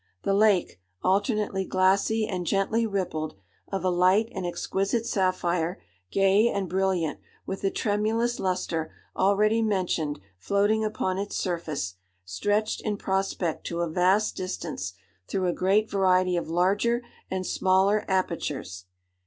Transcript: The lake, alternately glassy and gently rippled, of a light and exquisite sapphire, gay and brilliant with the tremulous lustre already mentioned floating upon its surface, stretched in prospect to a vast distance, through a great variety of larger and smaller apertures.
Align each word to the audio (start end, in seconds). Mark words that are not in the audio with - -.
The 0.23 0.33
lake, 0.33 0.79
alternately 1.03 1.63
glassy 1.63 2.25
and 2.27 2.47
gently 2.47 2.87
rippled, 2.87 3.35
of 3.71 3.83
a 3.83 3.91
light 3.91 4.29
and 4.33 4.47
exquisite 4.47 5.05
sapphire, 5.05 5.79
gay 6.09 6.47
and 6.47 6.67
brilliant 6.67 7.19
with 7.45 7.61
the 7.61 7.69
tremulous 7.69 8.39
lustre 8.39 8.91
already 9.15 9.61
mentioned 9.61 10.19
floating 10.39 10.83
upon 10.83 11.19
its 11.19 11.35
surface, 11.35 11.97
stretched 12.25 12.81
in 12.81 12.97
prospect 12.97 13.67
to 13.67 13.81
a 13.81 13.87
vast 13.91 14.35
distance, 14.35 14.93
through 15.27 15.45
a 15.45 15.53
great 15.53 15.87
variety 15.87 16.35
of 16.35 16.49
larger 16.49 17.03
and 17.29 17.45
smaller 17.45 18.03
apertures. 18.07 18.85